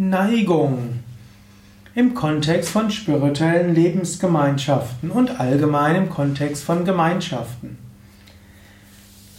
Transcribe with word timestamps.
Neigung 0.00 1.00
im 1.96 2.14
Kontext 2.14 2.70
von 2.70 2.88
spirituellen 2.88 3.74
Lebensgemeinschaften 3.74 5.10
und 5.10 5.40
allgemein 5.40 5.96
im 5.96 6.08
Kontext 6.08 6.62
von 6.62 6.84
Gemeinschaften. 6.84 7.78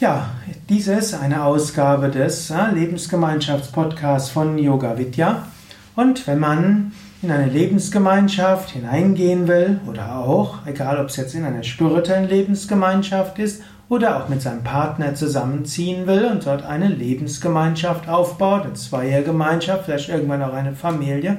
Ja, 0.00 0.30
dies 0.68 0.88
ist 0.88 1.14
eine 1.14 1.44
Ausgabe 1.44 2.08
des 2.08 2.52
Lebensgemeinschaftspodcasts 2.74 4.30
von 4.30 4.58
Yoga 4.58 4.98
Vidya. 4.98 5.46
Und 5.94 6.26
wenn 6.26 6.40
man 6.40 6.90
in 7.22 7.30
eine 7.30 7.46
Lebensgemeinschaft 7.46 8.70
hineingehen 8.70 9.46
will 9.46 9.78
oder 9.86 10.16
auch, 10.16 10.66
egal 10.66 10.98
ob 10.98 11.06
es 11.06 11.16
jetzt 11.18 11.36
in 11.36 11.44
einer 11.44 11.62
spirituellen 11.62 12.28
Lebensgemeinschaft 12.28 13.38
ist 13.38 13.62
oder 13.88 14.16
auch 14.16 14.28
mit 14.28 14.42
seinem 14.42 14.62
Partner 14.62 15.14
zusammenziehen 15.14 16.06
will 16.06 16.26
und 16.26 16.44
dort 16.46 16.64
eine 16.64 16.88
Lebensgemeinschaft 16.88 18.08
aufbaut, 18.08 18.64
eine 18.64 18.74
Zweiergemeinschaft, 18.74 19.86
vielleicht 19.86 20.10
irgendwann 20.10 20.42
auch 20.42 20.52
eine 20.52 20.74
Familie, 20.74 21.38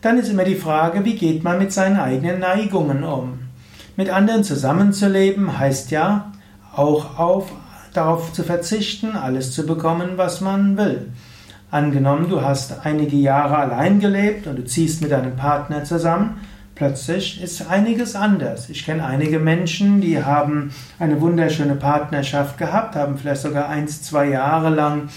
dann 0.00 0.18
ist 0.18 0.28
immer 0.28 0.44
die 0.44 0.56
Frage, 0.56 1.04
wie 1.04 1.16
geht 1.16 1.44
man 1.44 1.58
mit 1.58 1.72
seinen 1.72 1.98
eigenen 1.98 2.40
Neigungen 2.40 3.04
um? 3.04 3.38
Mit 3.96 4.10
anderen 4.10 4.44
zusammenzuleben 4.44 5.58
heißt 5.58 5.90
ja 5.90 6.32
auch 6.74 7.18
auf, 7.18 7.52
darauf 7.92 8.32
zu 8.32 8.42
verzichten, 8.42 9.16
alles 9.16 9.52
zu 9.52 9.66
bekommen, 9.66 10.12
was 10.16 10.40
man 10.40 10.76
will. 10.76 11.12
Angenommen, 11.70 12.28
du 12.28 12.42
hast 12.42 12.84
einige 12.84 13.16
Jahre 13.16 13.56
allein 13.56 14.00
gelebt 14.00 14.46
und 14.46 14.56
du 14.56 14.64
ziehst 14.64 15.02
mit 15.02 15.10
deinem 15.10 15.36
Partner 15.36 15.84
zusammen, 15.84 16.40
Plötzlich 16.82 17.40
ist 17.40 17.70
einiges 17.70 18.16
anders. 18.16 18.68
Ich 18.68 18.84
kenne 18.84 19.06
einige 19.06 19.38
Menschen, 19.38 20.00
die 20.00 20.20
haben 20.20 20.72
eine 20.98 21.20
wunderschöne 21.20 21.76
Partnerschaft 21.76 22.58
gehabt, 22.58 22.96
haben 22.96 23.16
vielleicht 23.16 23.42
sogar 23.42 23.68
eins, 23.68 24.02
zwei 24.02 24.30
Jahre 24.30 24.68
lang 24.68 25.08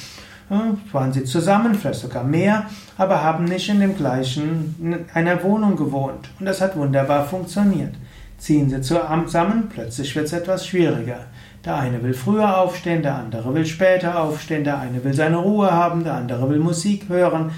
waren 0.91 1.11
sie 1.11 1.23
zusammen, 1.23 1.73
vielleicht 1.73 2.01
sogar 2.01 2.23
mehr, 2.23 2.67
aber 2.99 3.23
haben 3.23 3.45
nicht 3.45 3.67
in 3.67 3.79
dem 3.79 3.97
gleichen, 3.97 4.75
in 4.79 5.05
einer 5.15 5.41
Wohnung 5.41 5.75
gewohnt. 5.75 6.29
Und 6.39 6.45
das 6.45 6.61
hat 6.61 6.77
wunderbar 6.77 7.25
funktioniert. 7.25 7.95
Ziehen 8.37 8.69
sie 8.69 8.81
zusammen, 8.81 9.67
plötzlich 9.67 10.15
wird 10.15 10.27
es 10.27 10.33
etwas 10.33 10.67
schwieriger. 10.67 11.21
Der 11.65 11.77
eine 11.77 12.03
will 12.03 12.13
früher 12.13 12.59
aufstehen, 12.59 13.01
der 13.01 13.15
andere 13.15 13.55
will 13.55 13.65
später 13.65 14.19
aufstehen, 14.19 14.63
der 14.63 14.77
eine 14.77 15.03
will 15.03 15.15
seine 15.15 15.37
Ruhe 15.37 15.71
haben, 15.71 16.03
der 16.03 16.13
andere 16.13 16.47
will 16.47 16.59
Musik 16.59 17.09
hören, 17.09 17.49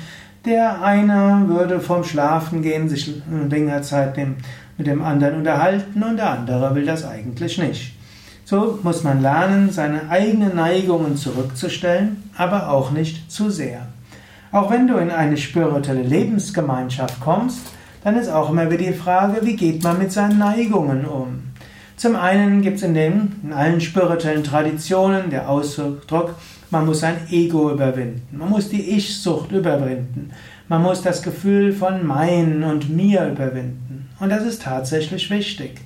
der 0.47 0.81
eine 0.81 1.43
würde 1.47 1.79
vom 1.79 2.03
Schlafen 2.03 2.61
gehen, 2.61 2.89
sich 2.89 3.21
länger 3.49 3.81
Zeit 3.81 4.17
mit 4.77 4.87
dem 4.87 5.03
anderen 5.03 5.35
unterhalten 5.35 6.01
und 6.03 6.17
der 6.17 6.31
andere 6.31 6.73
will 6.73 6.85
das 6.85 7.05
eigentlich 7.05 7.57
nicht. 7.57 7.93
So 8.45 8.79
muss 8.81 9.03
man 9.03 9.21
lernen, 9.21 9.71
seine 9.71 10.09
eigenen 10.09 10.55
Neigungen 10.55 11.17
zurückzustellen, 11.17 12.23
aber 12.37 12.69
auch 12.69 12.91
nicht 12.91 13.29
zu 13.29 13.49
sehr. 13.49 13.87
Auch 14.53 14.71
wenn 14.71 14.87
du 14.87 14.97
in 14.97 15.11
eine 15.11 15.35
spirituelle 15.35 16.03
Lebensgemeinschaft 16.03 17.19
kommst, 17.19 17.59
dann 18.05 18.15
ist 18.15 18.29
auch 18.29 18.49
immer 18.49 18.71
wieder 18.71 18.85
die 18.85 18.93
Frage, 18.93 19.45
wie 19.45 19.57
geht 19.57 19.83
man 19.83 19.99
mit 19.99 20.13
seinen 20.13 20.39
Neigungen 20.39 21.05
um? 21.05 21.43
Zum 21.97 22.15
einen 22.15 22.61
gibt 22.61 22.77
es 22.77 22.83
in, 22.83 22.95
in 22.95 23.51
allen 23.53 23.81
spirituellen 23.81 24.43
Traditionen 24.43 25.29
der 25.29 25.49
Ausdruck, 25.49 26.35
man 26.69 26.85
muss 26.85 26.99
sein 26.99 27.17
Ego 27.29 27.71
überwinden. 27.71 28.37
Man 28.37 28.49
muss 28.49 28.69
die 28.69 28.91
Ich-Sucht 28.91 29.51
überwinden. 29.51 30.31
Man 30.67 30.81
muss 30.81 31.01
das 31.01 31.21
Gefühl 31.21 31.71
von 31.71 32.05
mein 32.05 32.63
und 32.63 32.89
mir 32.89 33.27
überwinden. 33.27 34.09
Und 34.19 34.29
das 34.29 34.43
ist 34.43 34.63
tatsächlich 34.63 35.29
wichtig. 35.29 35.79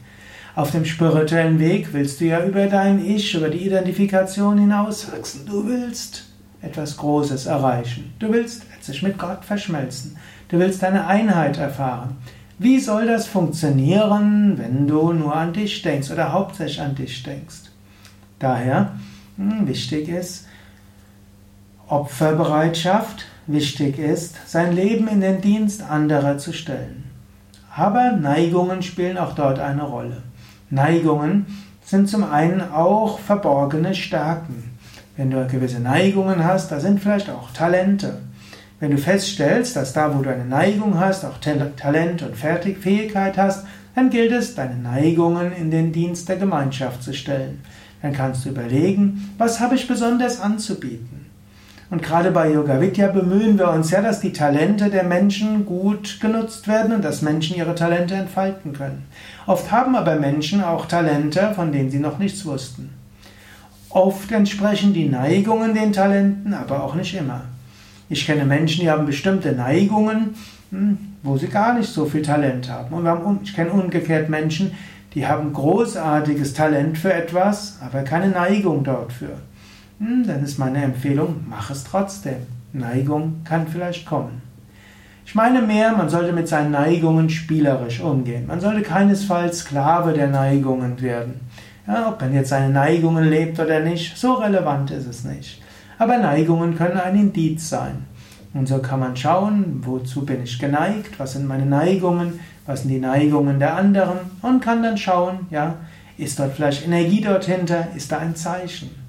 Auf 0.56 0.72
dem 0.72 0.86
spirituellen 0.86 1.60
Weg 1.60 1.94
willst 1.94 2.20
du 2.20 2.26
ja 2.26 2.44
über 2.44 2.66
dein 2.68 3.06
Ich, 3.06 3.36
über 3.36 3.50
die 3.50 3.66
Identifikation 3.66 4.58
hinauswachsen. 4.58 5.46
Du 5.46 5.68
willst 5.68 6.26
etwas 6.62 6.98
Großes 6.98 7.46
erreichen. 7.46 8.14
Du 8.20 8.32
willst 8.32 8.64
letztlich 8.74 9.02
mit 9.04 9.18
Gott 9.18 9.46
verschmelzen. 9.46 10.18
Du 10.50 10.60
willst 10.60 10.84
deine 10.84 11.08
Einheit 11.08 11.58
erfahren. 11.58 12.18
Wie 12.60 12.80
soll 12.80 13.08
das 13.08 13.28
funktionieren, 13.28 14.58
wenn 14.58 14.88
du 14.88 15.14
nur 15.14 15.36
an 15.36 15.54
dich 15.54 15.82
denkst 15.82 16.12
oder 16.12 16.34
hauptsächlich 16.34 16.82
an 16.82 16.96
dich 16.96 17.24
denkst? 17.24 17.72
Daher 18.38 18.92
hm, 19.38 19.68
wichtig 19.68 20.10
ist, 20.10 20.48
Opferbereitschaft 21.92 23.26
wichtig 23.48 24.00
ist, 24.00 24.36
sein 24.50 24.74
Leben 24.74 25.10
in 25.10 25.20
den 25.20 25.42
Dienst 25.42 25.84
anderer 25.84 26.38
zu 26.38 26.54
stellen. 26.54 27.04
Aber 27.76 28.14
Neigungen 28.14 28.82
spielen 28.82 29.18
auch 29.18 29.34
dort 29.34 29.60
eine 29.60 29.84
Rolle. 29.84 30.24
Neigungen 30.70 31.48
sind 31.84 32.08
zum 32.08 32.24
einen 32.24 32.62
auch 32.62 33.20
verborgene 33.20 33.94
Stärken. 33.94 34.78
Wenn 35.18 35.32
du 35.32 35.46
gewisse 35.48 35.82
Neigungen 35.82 36.46
hast, 36.46 36.72
da 36.72 36.80
sind 36.80 37.02
vielleicht 37.02 37.30
auch 37.30 37.52
Talente. 37.52 38.20
Wenn 38.80 38.92
du 38.92 38.98
feststellst, 38.98 39.76
dass 39.76 39.92
da, 39.92 40.18
wo 40.18 40.22
du 40.22 40.34
eine 40.34 40.46
Neigung 40.46 40.98
hast, 40.98 41.26
auch 41.26 41.40
Talent 41.40 42.22
und 42.24 42.38
Fähigkeit 42.38 43.38
hast, 43.38 43.66
dann 43.96 44.10
gilt 44.10 44.32
es, 44.32 44.56
deine 44.56 44.76
Neigungen 44.76 45.52
in 45.52 45.70
den 45.70 45.92
Dienst 45.92 46.30
der 46.30 46.38
Gemeinschaft 46.38 47.04
zu 47.04 47.14
stellen. 47.14 47.62
Dann 48.02 48.14
kannst 48.14 48.46
du 48.46 48.50
überlegen, 48.50 49.30
was 49.38 49.60
habe 49.60 49.76
ich 49.76 49.90
besonders 49.90 50.40
anzubieten? 50.40 51.21
Und 51.92 52.02
gerade 52.02 52.32
bei 52.32 52.50
Yoga 52.50 52.80
Vidya 52.80 53.10
bemühen 53.10 53.60
wir 53.60 53.70
uns 53.70 53.92
ja, 53.92 54.02
dass 54.02 54.22
die 54.22 54.32
Talente 54.32 54.90
der 54.90 55.04
Menschen 55.04 55.66
gut 55.66 56.22
genutzt 56.22 56.70
werden 56.70 56.94
und 56.94 57.04
dass 57.04 57.22
Menschen 57.22 57.58
ihre 57.58 57.76
Talente 57.76 58.16
entfalten 58.16 58.72
können. 58.72 59.04
Oft 59.46 59.70
haben 59.74 59.98
aber 59.98 60.16
Menschen 60.16 60.64
auch 60.64 60.86
Talente, 60.86 61.52
von 61.54 61.74
denen 61.74 61.92
sie 61.92 62.00
noch 62.00 62.18
nichts 62.18 62.46
wussten. 62.46 62.92
Oft 63.90 64.32
entsprechen 64.32 64.94
die 64.94 65.10
Neigungen 65.10 65.74
den 65.74 65.92
Talenten, 65.92 66.54
aber 66.54 66.82
auch 66.82 66.96
nicht 66.96 67.14
immer. 67.14 67.42
Ich 68.08 68.26
kenne 68.26 68.46
Menschen, 68.46 68.84
die 68.84 68.90
haben 68.90 69.06
bestimmte 69.06 69.52
Neigungen, 69.52 70.36
hm, 70.72 70.98
wo 71.24 71.36
sie 71.36 71.48
gar 71.48 71.74
nicht 71.74 71.90
so 71.92 72.06
viel 72.06 72.22
Talent 72.22 72.70
haben. 72.70 72.96
Und 72.96 73.42
ich 73.44 73.54
kenne 73.54 73.72
umgekehrt 73.72 74.30
Menschen, 74.30 74.72
die 75.14 75.28
haben 75.28 75.52
großartiges 75.52 76.54
Talent 76.54 76.98
für 76.98 77.14
etwas, 77.14 77.80
aber 77.82 78.04
keine 78.04 78.30
Neigung 78.30 78.86
dort 78.86 79.12
für. 79.12 79.36
Hm, 80.02 80.26
dann 80.26 80.44
ist 80.44 80.58
meine 80.58 80.82
Empfehlung, 80.82 81.46
mach 81.48 81.70
es 81.70 81.84
trotzdem. 81.84 82.38
Neigung 82.74 83.42
kann 83.44 83.68
vielleicht 83.68 84.08
kommen. 84.08 84.42
Ich 85.28 85.36
meine 85.36 85.62
mehr, 85.62 85.92
man 85.92 86.10
sollte 86.10 86.34
mit 86.34 86.48
seinen 86.48 86.72
Neigungen 86.72 87.30
spielerisch 87.30 88.00
umgehen. 88.00 88.48
Man 88.48 88.60
sollte 88.60 88.82
keinesfalls 88.82 89.60
Sklave 89.60 90.14
der 90.14 90.28
Neigungen 90.28 91.00
werden. 91.00 91.42
Ja, 91.86 92.10
ob 92.10 92.20
man 92.20 92.34
jetzt 92.34 92.50
seine 92.50 92.74
Neigungen 92.74 93.30
lebt 93.30 93.60
oder 93.60 93.80
nicht, 93.80 94.18
so 94.18 94.34
relevant 94.34 94.90
ist 94.90 95.06
es 95.06 95.24
nicht. 95.24 95.62
Aber 96.00 96.18
Neigungen 96.18 96.76
können 96.76 97.00
ein 97.00 97.16
Indiz 97.16 97.70
sein. 97.70 98.08
Und 98.56 98.68
so 98.68 98.80
kann 98.80 99.02
man 99.02 99.16
schauen, 99.16 99.84
wozu 99.86 100.26
bin 100.26 100.42
ich 100.44 100.58
geneigt, 100.58 101.20
was 101.20 101.34
sind 101.34 101.48
meine 101.48 101.68
Neigungen, 101.68 102.40
was 102.66 102.82
sind 102.82 102.90
die 102.90 103.00
Neigungen 103.00 103.60
der 103.60 103.78
anderen 103.78 104.18
und 104.42 104.64
kann 104.64 104.82
dann 104.82 104.98
schauen, 104.98 105.46
ja, 105.52 105.76
ist 106.18 106.40
dort 106.40 106.54
vielleicht 106.54 106.88
Energie 106.88 107.22
dort 107.22 107.46
hinter, 107.46 107.88
ist 107.96 108.12
da 108.12 108.18
ein 108.18 108.36
Zeichen. 108.36 109.01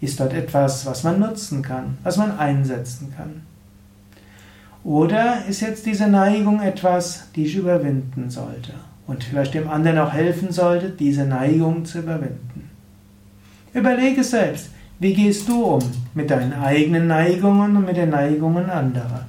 Ist 0.00 0.20
dort 0.20 0.32
etwas, 0.32 0.86
was 0.86 1.02
man 1.02 1.18
nutzen 1.18 1.62
kann, 1.62 1.98
was 2.04 2.16
man 2.16 2.38
einsetzen 2.38 3.12
kann? 3.16 3.42
Oder 4.84 5.44
ist 5.48 5.60
jetzt 5.60 5.86
diese 5.86 6.06
Neigung 6.06 6.62
etwas, 6.62 7.24
die 7.34 7.46
ich 7.46 7.56
überwinden 7.56 8.30
sollte 8.30 8.74
und 9.06 9.24
vielleicht 9.24 9.54
dem 9.54 9.68
anderen 9.68 9.98
auch 9.98 10.12
helfen 10.12 10.52
sollte, 10.52 10.90
diese 10.90 11.24
Neigung 11.24 11.84
zu 11.84 11.98
überwinden? 11.98 12.70
Überlege 13.74 14.22
selbst, 14.22 14.70
wie 15.00 15.14
gehst 15.14 15.48
du 15.48 15.62
um 15.62 15.82
mit 16.14 16.30
deinen 16.30 16.52
eigenen 16.52 17.06
Neigungen 17.06 17.76
und 17.76 17.86
mit 17.86 17.96
den 17.96 18.10
Neigungen 18.10 18.70
anderer? 18.70 19.26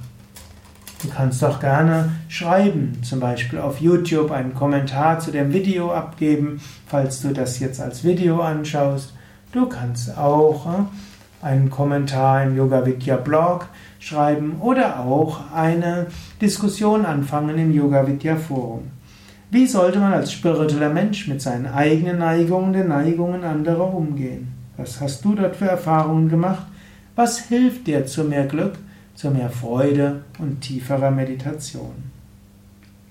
Du 1.02 1.08
kannst 1.08 1.42
doch 1.42 1.60
gerne 1.60 2.10
schreiben, 2.28 2.98
zum 3.02 3.20
Beispiel 3.20 3.58
auf 3.58 3.80
YouTube 3.80 4.32
einen 4.32 4.54
Kommentar 4.54 5.18
zu 5.18 5.30
dem 5.30 5.52
Video 5.52 5.92
abgeben, 5.92 6.60
falls 6.86 7.22
du 7.22 7.32
das 7.32 7.58
jetzt 7.58 7.80
als 7.80 8.04
Video 8.04 8.40
anschaust. 8.40 9.14
Du 9.52 9.66
kannst 9.66 10.16
auch 10.16 10.64
äh, 10.66 11.44
einen 11.44 11.70
Kommentar 11.70 12.44
im 12.44 12.56
Yoga 12.56 12.86
Vidya 12.86 13.16
Blog 13.16 13.66
schreiben 13.98 14.58
oder 14.60 15.00
auch 15.00 15.52
eine 15.52 16.06
Diskussion 16.40 17.04
anfangen 17.04 17.58
im 17.58 17.74
Yoga 17.74 18.06
Vidya 18.06 18.36
Forum. 18.36 18.82
Wie 19.50 19.66
sollte 19.66 19.98
man 19.98 20.12
als 20.12 20.32
spiritueller 20.32 20.90
Mensch 20.90 21.26
mit 21.26 21.42
seinen 21.42 21.66
eigenen 21.66 22.18
Neigungen, 22.18 22.72
den 22.72 22.88
Neigungen 22.88 23.42
anderer 23.42 23.92
umgehen? 23.92 24.52
Was 24.76 25.00
hast 25.00 25.24
du 25.24 25.34
dort 25.34 25.56
für 25.56 25.66
Erfahrungen 25.66 26.28
gemacht? 26.28 26.66
Was 27.16 27.40
hilft 27.40 27.88
dir 27.88 28.06
zu 28.06 28.22
mehr 28.22 28.46
Glück, 28.46 28.78
zu 29.16 29.32
mehr 29.32 29.50
Freude 29.50 30.22
und 30.38 30.60
tieferer 30.60 31.10
Meditation? 31.10 32.19